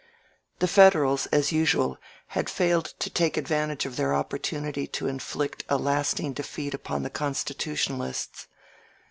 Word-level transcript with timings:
The 0.57 0.67
Federals, 0.67 1.27
as 1.27 1.51
usual, 1.51 1.99
had 2.29 2.49
failed 2.49 2.95
to 2.97 3.07
take 3.11 3.37
advantage 3.37 3.85
of 3.85 3.97
their 3.97 4.15
opportunity 4.15 4.87
to 4.87 5.05
inflict 5.07 5.63
a 5.69 5.77
lasting 5.77 6.33
defeat 6.33 6.73
upon 6.73 7.03
the 7.03 7.11
Constitutionalists. 7.11 8.47